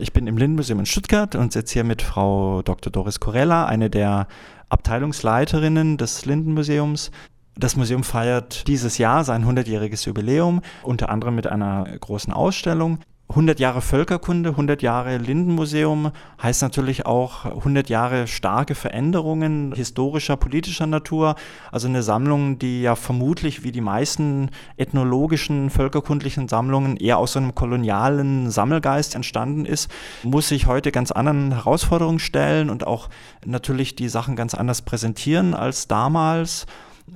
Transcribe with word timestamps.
Ich 0.00 0.12
bin 0.12 0.28
im 0.28 0.36
Lindenmuseum 0.36 0.78
in 0.78 0.86
Stuttgart 0.86 1.34
und 1.34 1.52
sitze 1.52 1.74
hier 1.74 1.84
mit 1.84 2.02
Frau 2.02 2.62
Dr. 2.62 2.92
Doris 2.92 3.18
Corella, 3.18 3.66
eine 3.66 3.90
der 3.90 4.28
Abteilungsleiterinnen 4.68 5.96
des 5.96 6.24
Lindenmuseums. 6.24 7.10
Das 7.56 7.74
Museum 7.74 8.04
feiert 8.04 8.68
dieses 8.68 8.98
Jahr 8.98 9.24
sein 9.24 9.44
100-jähriges 9.44 10.06
Jubiläum, 10.06 10.62
unter 10.84 11.10
anderem 11.10 11.34
mit 11.34 11.48
einer 11.48 11.84
großen 11.98 12.32
Ausstellung. 12.32 13.00
100 13.30 13.60
Jahre 13.60 13.82
Völkerkunde, 13.82 14.50
100 14.50 14.80
Jahre 14.80 15.18
Lindenmuseum 15.18 16.12
heißt 16.42 16.62
natürlich 16.62 17.04
auch 17.04 17.44
100 17.44 17.90
Jahre 17.90 18.26
starke 18.26 18.74
Veränderungen 18.74 19.72
historischer, 19.74 20.38
politischer 20.38 20.86
Natur. 20.86 21.34
Also 21.70 21.88
eine 21.88 22.02
Sammlung, 22.02 22.58
die 22.58 22.80
ja 22.80 22.96
vermutlich 22.96 23.62
wie 23.64 23.72
die 23.72 23.82
meisten 23.82 24.48
ethnologischen, 24.78 25.68
völkerkundlichen 25.68 26.48
Sammlungen 26.48 26.96
eher 26.96 27.18
aus 27.18 27.34
so 27.34 27.38
einem 27.38 27.54
kolonialen 27.54 28.50
Sammelgeist 28.50 29.14
entstanden 29.14 29.66
ist, 29.66 29.90
muss 30.22 30.48
sich 30.48 30.66
heute 30.66 30.90
ganz 30.90 31.10
anderen 31.10 31.52
Herausforderungen 31.52 32.20
stellen 32.20 32.70
und 32.70 32.86
auch 32.86 33.10
natürlich 33.44 33.94
die 33.94 34.08
Sachen 34.08 34.36
ganz 34.36 34.54
anders 34.54 34.80
präsentieren 34.80 35.52
als 35.52 35.86
damals 35.86 36.64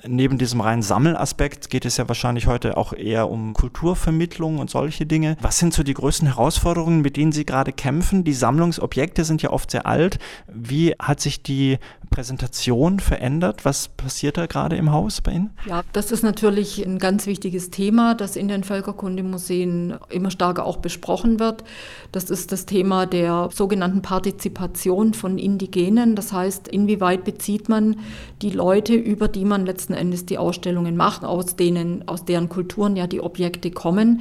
neben 0.07 0.39
diesem 0.39 0.61
reinen 0.61 0.83
Sammelaspekt 0.83 1.71
geht 1.71 1.85
es 1.85 1.97
ja 1.97 2.09
wahrscheinlich 2.09 2.47
heute 2.47 2.77
auch 2.77 2.93
eher 2.93 3.31
um 3.31 3.55
Kulturvermittlung 3.55 4.59
und 4.59 4.71
solche 4.71 5.07
Dinge. 5.07 5.37
Was 5.41 5.59
sind 5.59 5.75
so 5.75 5.83
die 5.83 5.95
größten 5.95 6.29
Herausforderungen, 6.29 7.01
mit 7.01 7.17
denen 7.17 7.33
Sie 7.33 7.47
gerade 7.47 7.73
kämpfen? 7.73 8.25
Die 8.25 8.33
Sammlungsobjekte 8.33 9.25
sind 9.25 9.43
ja 9.43 9.51
oft 9.51 9.71
sehr 9.71 9.87
alt. 9.87 10.19
Wie 10.53 10.95
hat 10.99 11.21
sich 11.21 11.43
die 11.43 11.79
Präsentation 12.11 13.01
verändert? 13.01 13.65
Was 13.65 13.89
passiert 13.89 14.37
da 14.37 14.47
gerade 14.47 14.77
im 14.77 14.93
Haus 14.93 15.21
bei 15.21 15.33
Ihnen? 15.33 15.51
Ja, 15.67 15.83
das 15.93 16.13
ist 16.13 16.23
natürlich 16.23 16.85
ein 16.85 16.99
ganz 16.99 17.27
wichtiges 17.27 17.71
Thema, 17.71 18.15
das 18.15 18.37
in 18.37 18.49
den 18.49 18.65
Völkerkundemuseen 18.65 19.95
immer 20.11 20.31
stärker 20.31 20.65
auch 20.67 20.77
besprochen 20.77 21.41
wird. 21.41 21.65
Das 22.13 22.31
ist 22.31 22.53
das 22.53 22.67
Thema 22.67 23.07
der 23.07 23.49
sogenannten 23.53 24.03
Partizipation 24.03 25.15
von 25.15 25.39
Indigenen. 25.39 26.15
Das 26.15 26.33
heißt, 26.33 26.69
inwieweit 26.69 27.25
bezieht 27.25 27.69
man 27.69 27.97
die 28.43 28.51
Leute, 28.51 28.95
über 28.95 29.29
die 29.29 29.45
man 29.45 29.67
letzten 29.83 29.95
Endes 29.95 30.27
die 30.27 30.39
Ausstellungen 30.39 30.97
macht, 30.97 31.25
aus 31.25 31.57
denen, 31.57 32.07
aus 32.07 32.25
deren 32.25 32.49
Kulturen 32.49 32.95
ja 32.95 33.09
die 33.09 33.21
Objekte 33.21 33.73
kommen, 33.73 34.21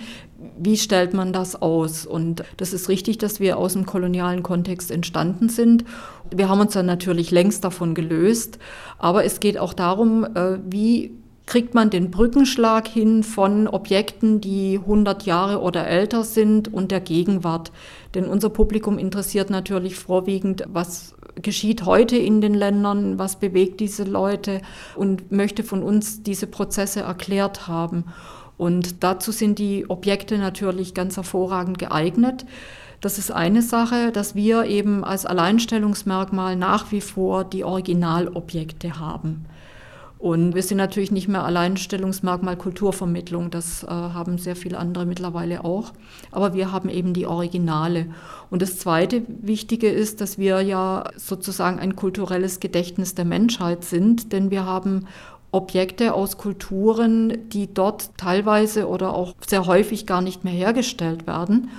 wie 0.57 0.75
stellt 0.75 1.13
man 1.13 1.33
das 1.33 1.61
aus? 1.61 2.07
Und 2.07 2.43
das 2.57 2.73
ist 2.73 2.89
richtig, 2.89 3.19
dass 3.19 3.39
wir 3.39 3.57
aus 3.57 3.73
dem 3.73 3.85
kolonialen 3.85 4.41
Kontext 4.41 4.89
entstanden 4.89 5.49
sind. 5.49 5.85
Wir 6.35 6.49
haben 6.49 6.61
uns 6.61 6.73
dann 6.73 6.87
natürlich 6.87 7.29
längst 7.29 7.63
davon 7.63 7.93
gelöst, 7.93 8.57
aber 8.97 9.23
es 9.23 9.39
geht 9.39 9.59
auch 9.59 9.73
darum, 9.73 10.23
äh, 10.23 10.57
wie 10.67 11.11
kriegt 11.45 11.75
man 11.75 11.91
den 11.91 12.09
Brückenschlag 12.09 12.87
hin 12.87 13.23
von 13.23 13.67
Objekten, 13.67 14.41
die 14.41 14.79
100 14.79 15.23
Jahre 15.27 15.61
oder 15.61 15.85
älter 15.85 16.23
sind 16.23 16.73
und 16.73 16.91
der 16.91 17.01
Gegenwart. 17.01 17.71
Denn 18.15 18.25
unser 18.25 18.49
Publikum 18.49 18.97
interessiert 18.97 19.49
natürlich 19.49 19.95
vorwiegend, 19.95 20.63
was 20.71 21.13
geschieht 21.41 21.85
heute 21.85 22.17
in 22.17 22.41
den 22.41 22.53
Ländern, 22.53 23.19
was 23.19 23.37
bewegt 23.37 23.79
diese 23.79 24.03
Leute 24.03 24.61
und 24.95 25.31
möchte 25.31 25.63
von 25.63 25.83
uns 25.83 26.23
diese 26.23 26.47
Prozesse 26.47 27.01
erklärt 27.01 27.67
haben. 27.67 28.05
Und 28.57 29.03
dazu 29.03 29.31
sind 29.31 29.59
die 29.59 29.89
Objekte 29.89 30.37
natürlich 30.37 30.93
ganz 30.93 31.15
hervorragend 31.15 31.79
geeignet. 31.79 32.45
Das 33.01 33.17
ist 33.17 33.31
eine 33.31 33.63
Sache, 33.63 34.11
dass 34.11 34.35
wir 34.35 34.65
eben 34.65 35.03
als 35.03 35.25
Alleinstellungsmerkmal 35.25 36.55
nach 36.55 36.91
wie 36.91 37.01
vor 37.01 37.43
die 37.43 37.63
Originalobjekte 37.63 38.99
haben. 38.99 39.45
Und 40.21 40.53
wir 40.53 40.61
sind 40.61 40.77
natürlich 40.77 41.11
nicht 41.11 41.27
mehr 41.27 41.43
Alleinstellungsmerkmal 41.43 42.55
Kulturvermittlung, 42.55 43.49
das 43.49 43.81
äh, 43.81 43.87
haben 43.87 44.37
sehr 44.37 44.55
viele 44.55 44.77
andere 44.77 45.07
mittlerweile 45.07 45.65
auch. 45.65 45.93
Aber 46.29 46.53
wir 46.53 46.71
haben 46.71 46.89
eben 46.89 47.15
die 47.15 47.25
Originale. 47.25 48.05
Und 48.51 48.61
das 48.61 48.77
Zweite 48.77 49.23
Wichtige 49.27 49.89
ist, 49.89 50.21
dass 50.21 50.37
wir 50.37 50.61
ja 50.61 51.05
sozusagen 51.15 51.79
ein 51.79 51.95
kulturelles 51.95 52.59
Gedächtnis 52.59 53.15
der 53.15 53.25
Menschheit 53.25 53.83
sind, 53.83 54.31
denn 54.31 54.51
wir 54.51 54.63
haben 54.63 55.07
Objekte 55.51 56.13
aus 56.13 56.37
Kulturen, 56.37 57.49
die 57.49 57.73
dort 57.73 58.15
teilweise 58.17 58.87
oder 58.87 59.15
auch 59.15 59.33
sehr 59.47 59.65
häufig 59.65 60.05
gar 60.05 60.21
nicht 60.21 60.43
mehr 60.43 60.53
hergestellt 60.53 61.25
werden. 61.25 61.69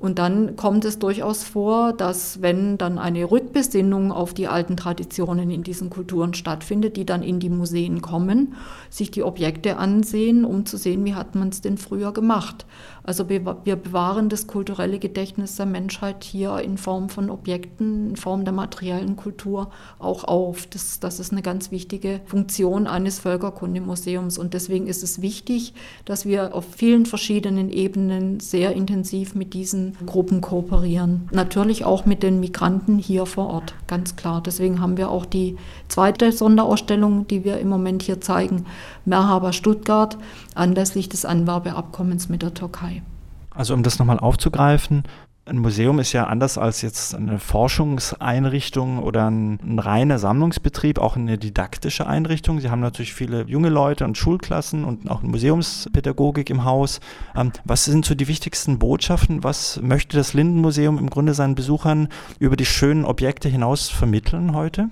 Und 0.00 0.18
dann 0.18 0.56
kommt 0.56 0.86
es 0.86 0.98
durchaus 0.98 1.44
vor, 1.44 1.92
dass 1.92 2.40
wenn 2.40 2.78
dann 2.78 2.98
eine 2.98 3.30
Rückbesinnung 3.30 4.12
auf 4.12 4.32
die 4.32 4.48
alten 4.48 4.78
Traditionen 4.78 5.50
in 5.50 5.62
diesen 5.62 5.90
Kulturen 5.90 6.32
stattfindet, 6.32 6.96
die 6.96 7.04
dann 7.04 7.22
in 7.22 7.38
die 7.38 7.50
Museen 7.50 8.00
kommen, 8.00 8.54
sich 8.88 9.10
die 9.10 9.22
Objekte 9.22 9.76
ansehen, 9.76 10.46
um 10.46 10.64
zu 10.64 10.78
sehen, 10.78 11.04
wie 11.04 11.14
hat 11.14 11.34
man 11.34 11.50
es 11.50 11.60
denn 11.60 11.76
früher 11.76 12.12
gemacht. 12.12 12.64
Also 13.02 13.28
wir 13.28 13.40
bewahren 13.40 14.30
das 14.30 14.46
kulturelle 14.46 14.98
Gedächtnis 14.98 15.56
der 15.56 15.66
Menschheit 15.66 16.24
hier 16.24 16.58
in 16.60 16.78
Form 16.78 17.10
von 17.10 17.28
Objekten, 17.28 18.10
in 18.10 18.16
Form 18.16 18.44
der 18.44 18.54
materiellen 18.54 19.16
Kultur 19.16 19.70
auch 19.98 20.24
auf. 20.24 20.66
Das, 20.66 21.00
das 21.00 21.20
ist 21.20 21.32
eine 21.32 21.42
ganz 21.42 21.70
wichtige 21.70 22.22
Funktion 22.24 22.86
eines 22.86 23.18
Völkerkundemuseums. 23.18 24.38
Und 24.38 24.54
deswegen 24.54 24.86
ist 24.86 25.02
es 25.02 25.20
wichtig, 25.20 25.74
dass 26.06 26.24
wir 26.24 26.54
auf 26.54 26.64
vielen 26.74 27.04
verschiedenen 27.04 27.70
Ebenen 27.70 28.40
sehr 28.40 28.72
intensiv 28.72 29.34
mit 29.34 29.52
diesen 29.52 29.89
Gruppen 30.06 30.40
kooperieren. 30.40 31.28
Natürlich 31.32 31.84
auch 31.84 32.06
mit 32.06 32.22
den 32.22 32.40
Migranten 32.40 32.98
hier 32.98 33.26
vor 33.26 33.48
Ort, 33.48 33.74
ganz 33.86 34.16
klar. 34.16 34.42
Deswegen 34.44 34.80
haben 34.80 34.96
wir 34.96 35.10
auch 35.10 35.26
die 35.26 35.56
zweite 35.88 36.32
Sonderausstellung, 36.32 37.26
die 37.26 37.44
wir 37.44 37.58
im 37.58 37.68
Moment 37.68 38.02
hier 38.02 38.20
zeigen, 38.20 38.66
Merhaba 39.04 39.52
Stuttgart, 39.52 40.16
anlässlich 40.54 41.08
des 41.08 41.24
Anwerbeabkommens 41.24 42.28
mit 42.28 42.42
der 42.42 42.54
Türkei. 42.54 43.02
Also 43.50 43.74
um 43.74 43.82
das 43.82 43.98
nochmal 43.98 44.20
aufzugreifen, 44.20 45.04
ein 45.50 45.58
Museum 45.58 45.98
ist 45.98 46.12
ja 46.12 46.24
anders 46.24 46.56
als 46.56 46.80
jetzt 46.80 47.14
eine 47.14 47.38
Forschungseinrichtung 47.38 49.02
oder 49.02 49.28
ein, 49.28 49.58
ein, 49.62 49.78
reiner 49.78 50.18
Sammlungsbetrieb, 50.18 50.98
auch 50.98 51.16
eine 51.16 51.38
didaktische 51.38 52.06
Einrichtung. 52.06 52.60
Sie 52.60 52.70
haben 52.70 52.80
natürlich 52.80 53.12
viele 53.12 53.42
junge 53.42 53.68
Leute 53.68 54.04
und 54.04 54.16
Schulklassen 54.16 54.84
und 54.84 55.10
auch 55.10 55.22
Museumspädagogik 55.22 56.50
im 56.50 56.64
Haus. 56.64 57.00
Ähm, 57.36 57.52
was 57.64 57.84
sind 57.84 58.04
so 58.04 58.14
die 58.14 58.28
wichtigsten 58.28 58.78
Botschaften? 58.78 59.42
Was 59.42 59.80
möchte 59.82 60.16
das 60.16 60.34
Lindenmuseum 60.34 60.98
im 60.98 61.10
Grunde 61.10 61.34
seinen 61.34 61.56
Besuchern 61.56 62.08
über 62.38 62.56
die 62.56 62.66
schönen 62.66 63.04
Objekte 63.04 63.48
hinaus 63.48 63.88
vermitteln 63.88 64.54
heute? 64.54 64.88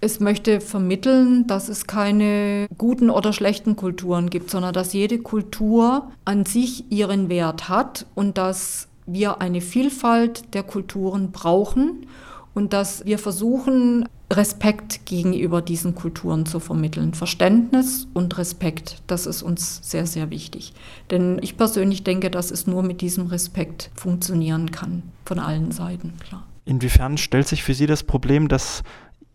Es 0.00 0.20
möchte 0.20 0.60
vermitteln, 0.60 1.46
dass 1.46 1.68
es 1.68 1.86
keine 1.86 2.68
guten 2.76 3.10
oder 3.10 3.32
schlechten 3.32 3.76
Kulturen 3.76 4.28
gibt, 4.28 4.50
sondern 4.50 4.74
dass 4.74 4.92
jede 4.92 5.18
Kultur 5.18 6.10
an 6.24 6.44
sich 6.44 6.90
ihren 6.90 7.28
Wert 7.28 7.68
hat 7.68 8.06
und 8.14 8.36
dass 8.36 8.88
wir 9.06 9.40
eine 9.40 9.60
Vielfalt 9.60 10.54
der 10.54 10.62
Kulturen 10.62 11.30
brauchen 11.30 12.06
und 12.54 12.72
dass 12.72 13.04
wir 13.04 13.18
versuchen, 13.18 14.08
Respekt 14.32 15.06
gegenüber 15.06 15.60
diesen 15.60 15.94
Kulturen 15.94 16.46
zu 16.46 16.58
vermitteln. 16.58 17.14
Verständnis 17.14 18.06
und 18.14 18.38
Respekt, 18.38 19.02
das 19.06 19.26
ist 19.26 19.42
uns 19.42 19.80
sehr, 19.82 20.06
sehr 20.06 20.30
wichtig. 20.30 20.72
Denn 21.10 21.38
ich 21.42 21.56
persönlich 21.56 22.04
denke, 22.04 22.30
dass 22.30 22.50
es 22.50 22.66
nur 22.66 22.82
mit 22.82 23.00
diesem 23.00 23.26
Respekt 23.26 23.90
funktionieren 23.94 24.70
kann, 24.70 25.02
von 25.24 25.38
allen 25.38 25.72
Seiten, 25.72 26.14
klar. 26.18 26.46
Inwiefern 26.64 27.18
stellt 27.18 27.46
sich 27.46 27.62
für 27.62 27.74
Sie 27.74 27.86
das 27.86 28.02
Problem, 28.02 28.48
dass 28.48 28.82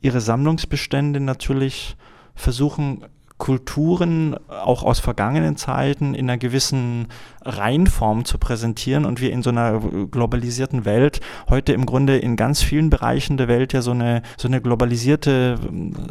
ihre 0.01 0.21
Sammlungsbestände 0.21 1.19
natürlich 1.19 1.95
versuchen, 2.33 3.05
Kulturen 3.39 4.35
auch 4.49 4.83
aus 4.83 4.99
vergangenen 4.99 5.55
Zeiten 5.55 6.13
in 6.13 6.29
einer 6.29 6.37
gewissen 6.37 7.07
Reinform 7.41 8.25
zu 8.25 8.37
präsentieren 8.37 9.05
und 9.05 9.21
wir 9.21 9.31
in 9.31 9.41
so 9.41 9.49
einer 9.49 9.79
globalisierten 9.79 10.83
Welt 10.85 11.21
heute 11.49 11.73
im 11.73 11.85
Grunde 11.85 12.17
in 12.17 12.35
ganz 12.35 12.61
vielen 12.61 12.89
Bereichen 12.89 13.37
der 13.37 13.47
Welt 13.47 13.71
ja 13.73 13.81
so 13.81 13.91
eine, 13.91 14.21
so 14.37 14.49
eine 14.49 14.61
globalisierte 14.61 15.57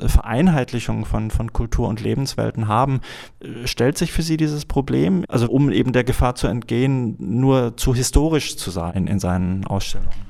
äh, 0.02 0.08
Vereinheitlichung 0.08 1.04
von, 1.04 1.30
von 1.30 1.52
Kultur 1.52 1.86
und 1.88 2.00
Lebenswelten 2.00 2.66
haben. 2.66 3.00
Stellt 3.64 3.98
sich 3.98 4.10
für 4.10 4.22
Sie 4.22 4.38
dieses 4.38 4.64
Problem, 4.64 5.24
also 5.28 5.48
um 5.48 5.70
eben 5.70 5.92
der 5.92 6.04
Gefahr 6.04 6.34
zu 6.34 6.46
entgehen, 6.46 7.14
nur 7.18 7.76
zu 7.76 7.94
historisch 7.94 8.56
zu 8.56 8.70
sein 8.70 9.06
in 9.06 9.20
seinen 9.20 9.66
Ausstellungen? 9.66 10.27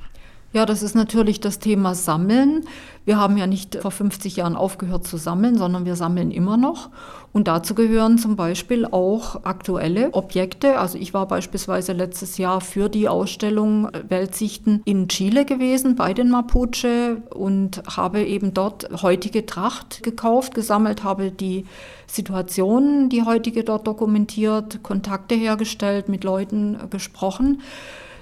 Ja, 0.51 0.65
das 0.65 0.81
ist 0.81 0.95
natürlich 0.95 1.39
das 1.39 1.59
Thema 1.59 1.93
Sammeln. 1.93 2.65
Wir 3.05 3.17
haben 3.17 3.37
ja 3.37 3.45
nicht 3.45 3.75
vor 3.75 3.91
50 3.91 4.37
Jahren 4.37 4.55
aufgehört 4.55 5.05
zu 5.05 5.17
sammeln, 5.17 5.59
sondern 5.59 5.85
wir 5.85 5.95
sammeln 5.95 6.31
immer 6.31 6.57
noch. 6.57 6.89
Und 7.31 7.47
dazu 7.47 7.75
gehören 7.75 8.17
zum 8.17 8.35
Beispiel 8.35 8.87
auch 8.87 9.43
aktuelle 9.43 10.11
Objekte. 10.15 10.79
Also 10.79 10.97
ich 10.97 11.13
war 11.13 11.27
beispielsweise 11.27 11.93
letztes 11.93 12.39
Jahr 12.39 12.61
für 12.61 12.89
die 12.89 13.07
Ausstellung 13.07 13.89
Weltsichten 14.07 14.81
in 14.85 15.07
Chile 15.07 15.45
gewesen, 15.45 15.95
bei 15.95 16.15
den 16.15 16.31
Mapuche 16.31 17.21
und 17.29 17.83
habe 17.95 18.23
eben 18.23 18.55
dort 18.55 19.03
heutige 19.03 19.45
Tracht 19.45 20.01
gekauft, 20.01 20.55
gesammelt, 20.55 21.03
habe 21.03 21.31
die 21.31 21.65
Situationen, 22.07 23.09
die 23.09 23.21
heutige 23.21 23.63
dort 23.63 23.85
dokumentiert, 23.85 24.81
Kontakte 24.81 25.35
hergestellt, 25.35 26.09
mit 26.09 26.23
Leuten 26.23 26.79
gesprochen. 26.89 27.61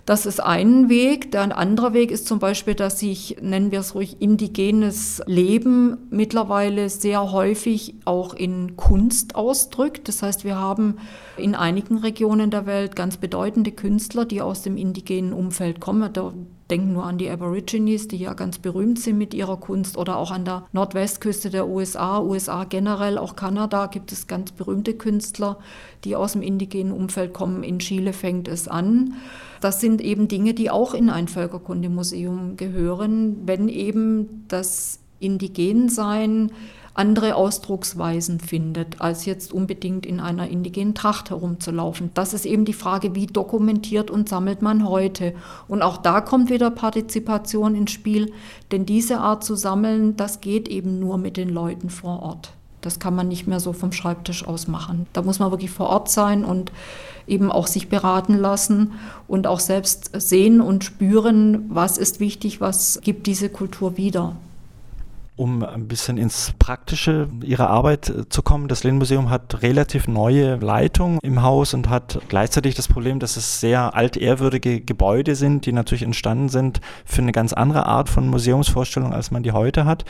Das 0.07 0.25
ist 0.25 0.39
ein 0.39 0.87
Weg. 0.87 1.33
Der 1.33 1.57
andere 1.57 1.91
Weg 1.91 2.11
ist 2.11 2.27
zum 2.27 2.39
Beispiel, 2.39 2.75
dass 2.75 2.97
sich, 2.97 3.39
nennen 3.41 3.71
wir 3.71 3.81
es 3.81 3.93
ruhig, 3.93 4.21
indigenes 4.21 5.21
Leben 5.25 5.97
mittlerweile 6.09 6.87
sehr 6.87 7.33
häufig 7.33 7.95
auch 8.05 8.33
in 8.33 8.77
Kunst 8.77 9.35
ausdrückt. 9.35 10.07
Das 10.07 10.23
heißt, 10.23 10.45
wir 10.45 10.55
haben 10.55 10.95
in 11.35 11.55
einigen 11.55 11.97
Regionen 11.97 12.51
der 12.51 12.65
Welt 12.65 12.95
ganz 12.95 13.17
bedeutende 13.17 13.73
Künstler, 13.73 14.23
die 14.23 14.41
aus 14.41 14.61
dem 14.61 14.77
indigenen 14.77 15.33
Umfeld 15.33 15.81
kommen. 15.81 16.13
Da 16.13 16.33
denken 16.69 16.93
nur 16.93 17.05
an 17.05 17.17
die 17.17 17.29
Aborigines, 17.29 18.07
die 18.07 18.17
ja 18.17 18.33
ganz 18.33 18.59
berühmt 18.59 18.99
sind 18.99 19.17
mit 19.17 19.33
ihrer 19.33 19.57
Kunst, 19.57 19.97
oder 19.97 20.17
auch 20.17 20.31
an 20.31 20.45
der 20.45 20.67
Nordwestküste 20.73 21.49
der 21.49 21.67
USA, 21.67 22.19
USA 22.19 22.63
generell, 22.65 23.17
auch 23.17 23.35
Kanada 23.35 23.87
gibt 23.87 24.11
es 24.11 24.27
ganz 24.27 24.51
berühmte 24.51 24.93
Künstler, 24.93 25.57
die 26.03 26.15
aus 26.15 26.33
dem 26.33 26.41
indigenen 26.41 26.91
Umfeld 26.91 27.33
kommen. 27.33 27.63
In 27.63 27.79
Chile 27.79 28.13
fängt 28.13 28.47
es 28.47 28.67
an. 28.67 29.15
Das 29.61 29.81
sind 29.81 30.01
eben 30.01 30.27
Dinge, 30.27 30.53
die 30.53 30.69
auch 30.69 30.93
in 30.93 31.09
ein 31.09 31.27
Völkerkundemuseum 31.27 32.57
gehören, 32.57 33.47
wenn 33.47 33.69
eben 33.69 34.45
das 34.47 34.99
Indigensein 35.19 36.51
andere 36.97 37.35
Ausdrucksweisen 37.35 38.39
findet, 38.39 38.99
als 38.99 39.25
jetzt 39.25 39.53
unbedingt 39.53 40.05
in 40.05 40.19
einer 40.19 40.47
indigenen 40.47 40.95
Tracht 40.95 41.29
herumzulaufen. 41.29 42.09
Das 42.15 42.33
ist 42.33 42.45
eben 42.45 42.65
die 42.65 42.73
Frage, 42.73 43.13
wie 43.13 43.27
dokumentiert 43.27 44.09
und 44.09 44.27
sammelt 44.27 44.63
man 44.63 44.87
heute. 44.87 45.35
Und 45.67 45.83
auch 45.83 45.97
da 45.97 46.21
kommt 46.21 46.49
wieder 46.49 46.71
Partizipation 46.71 47.75
ins 47.75 47.91
Spiel, 47.91 48.31
denn 48.71 48.87
diese 48.87 49.19
Art 49.19 49.43
zu 49.43 49.55
sammeln, 49.55 50.17
das 50.17 50.41
geht 50.41 50.67
eben 50.67 50.99
nur 50.99 51.19
mit 51.19 51.37
den 51.37 51.49
Leuten 51.49 51.91
vor 51.91 52.23
Ort. 52.23 52.53
Das 52.81 52.99
kann 52.99 53.15
man 53.15 53.27
nicht 53.27 53.47
mehr 53.47 53.59
so 53.59 53.73
vom 53.73 53.91
Schreibtisch 53.91 54.47
aus 54.47 54.67
machen. 54.67 55.05
Da 55.13 55.21
muss 55.21 55.39
man 55.39 55.51
wirklich 55.51 55.71
vor 55.71 55.89
Ort 55.89 56.09
sein 56.09 56.43
und 56.45 56.71
eben 57.27 57.51
auch 57.51 57.67
sich 57.67 57.89
beraten 57.89 58.37
lassen 58.37 58.93
und 59.27 59.45
auch 59.45 59.59
selbst 59.59 60.11
sehen 60.19 60.61
und 60.61 60.83
spüren, 60.83 61.65
was 61.69 61.97
ist 61.97 62.19
wichtig, 62.19 62.59
was 62.61 63.01
gibt 63.03 63.27
diese 63.27 63.49
Kultur 63.49 63.97
wieder 63.97 64.35
um 65.37 65.63
ein 65.63 65.87
bisschen 65.87 66.17
ins 66.17 66.53
Praktische 66.57 67.29
ihrer 67.43 67.69
Arbeit 67.69 68.09
äh, 68.09 68.27
zu 68.27 68.41
kommen. 68.41 68.67
Das 68.67 68.83
Lehn-Museum 68.83 69.29
hat 69.29 69.61
relativ 69.61 70.07
neue 70.07 70.55
Leitung 70.55 71.19
im 71.21 71.43
Haus 71.43 71.73
und 71.73 71.89
hat 71.89 72.19
gleichzeitig 72.27 72.75
das 72.75 72.87
Problem, 72.87 73.19
dass 73.19 73.37
es 73.37 73.61
sehr 73.61 73.95
altehrwürdige 73.95 74.81
Gebäude 74.81 75.35
sind, 75.35 75.65
die 75.65 75.71
natürlich 75.71 76.01
entstanden 76.01 76.49
sind 76.49 76.81
für 77.05 77.21
eine 77.21 77.31
ganz 77.31 77.53
andere 77.53 77.85
Art 77.85 78.09
von 78.09 78.27
Museumsvorstellung, 78.27 79.13
als 79.13 79.31
man 79.31 79.43
die 79.43 79.51
heute 79.51 79.85
hat. 79.85 80.05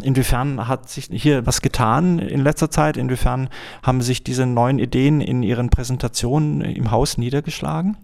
Inwiefern 0.00 0.68
hat 0.68 0.88
sich 0.88 1.08
hier 1.10 1.44
was 1.44 1.60
getan 1.60 2.20
in 2.20 2.40
letzter 2.40 2.70
Zeit? 2.70 2.96
Inwiefern 2.96 3.48
haben 3.82 4.00
sich 4.00 4.22
diese 4.22 4.46
neuen 4.46 4.78
Ideen 4.78 5.20
in 5.20 5.42
Ihren 5.42 5.70
Präsentationen 5.70 6.60
im 6.60 6.92
Haus 6.92 7.18
niedergeschlagen? 7.18 7.96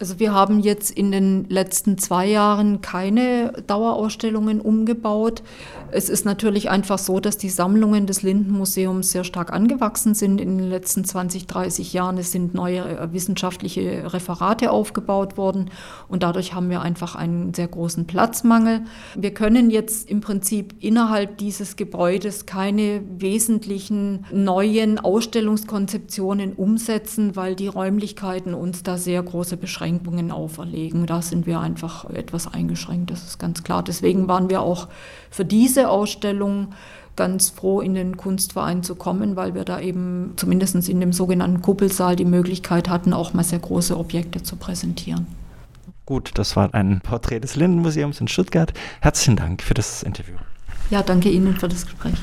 Also 0.00 0.18
wir 0.18 0.34
haben 0.34 0.58
jetzt 0.58 0.90
in 0.90 1.12
den 1.12 1.48
letzten 1.48 1.98
zwei 1.98 2.26
Jahren 2.26 2.80
keine 2.80 3.52
Dauerausstellungen 3.68 4.60
umgebaut. 4.60 5.44
Es 5.92 6.08
ist 6.08 6.24
natürlich 6.24 6.68
einfach 6.68 6.98
so, 6.98 7.20
dass 7.20 7.38
die 7.38 7.48
Sammlungen 7.48 8.08
des 8.08 8.22
Lindenmuseums 8.22 9.12
sehr 9.12 9.22
stark 9.22 9.52
angewachsen 9.52 10.14
sind 10.14 10.40
in 10.40 10.58
den 10.58 10.68
letzten 10.68 11.04
20, 11.04 11.46
30 11.46 11.92
Jahren. 11.92 12.18
Es 12.18 12.32
sind 12.32 12.54
neue 12.54 12.80
äh, 12.80 13.12
wissenschaftliche 13.12 14.12
Referate 14.12 14.72
aufgebaut 14.72 15.36
worden 15.36 15.70
und 16.08 16.24
dadurch 16.24 16.54
haben 16.54 16.70
wir 16.70 16.82
einfach 16.82 17.14
einen 17.14 17.54
sehr 17.54 17.68
großen 17.68 18.08
Platzmangel. 18.08 18.80
Wir 19.14 19.32
können 19.32 19.70
jetzt 19.70 20.10
im 20.10 20.20
Prinzip 20.20 20.74
innerhalb 20.80 21.38
dieses 21.38 21.76
Gebäudes 21.76 22.46
keine 22.46 23.00
wesentlichen 23.16 24.26
neuen 24.32 24.98
Ausstellungskonzeptionen 24.98 26.54
umsetzen, 26.54 27.36
weil 27.36 27.54
die 27.54 27.68
Räumlichkeiten 27.68 28.54
uns 28.54 28.82
da 28.82 28.98
sehr 28.98 29.22
große 29.22 29.56
Beschränkungen 29.56 29.83
Beschränkungen 29.84 30.30
auferlegen. 30.30 31.04
Da 31.06 31.20
sind 31.20 31.46
wir 31.46 31.60
einfach 31.60 32.08
etwas 32.10 32.52
eingeschränkt, 32.52 33.10
das 33.10 33.22
ist 33.24 33.38
ganz 33.38 33.62
klar. 33.62 33.82
Deswegen 33.82 34.28
waren 34.28 34.48
wir 34.48 34.62
auch 34.62 34.88
für 35.30 35.44
diese 35.44 35.90
Ausstellung 35.90 36.68
ganz 37.16 37.50
froh, 37.50 37.80
in 37.80 37.94
den 37.94 38.16
Kunstverein 38.16 38.82
zu 38.82 38.94
kommen, 38.94 39.36
weil 39.36 39.54
wir 39.54 39.64
da 39.64 39.78
eben 39.80 40.32
zumindest 40.36 40.88
in 40.88 41.00
dem 41.00 41.12
sogenannten 41.12 41.60
Kuppelsaal 41.60 42.16
die 42.16 42.24
Möglichkeit 42.24 42.88
hatten, 42.88 43.12
auch 43.12 43.34
mal 43.34 43.44
sehr 43.44 43.58
große 43.58 43.96
Objekte 43.96 44.42
zu 44.42 44.56
präsentieren. 44.56 45.26
Gut, 46.06 46.32
das 46.34 46.56
war 46.56 46.72
ein 46.74 47.00
Porträt 47.00 47.40
des 47.40 47.56
Lindenmuseums 47.56 48.20
in 48.20 48.28
Stuttgart. 48.28 48.72
Herzlichen 49.00 49.36
Dank 49.36 49.62
für 49.62 49.74
das 49.74 50.02
Interview. 50.02 50.34
Ja, 50.90 51.02
danke 51.02 51.30
Ihnen 51.30 51.56
für 51.56 51.68
das 51.68 51.84
Gespräch. 51.84 52.18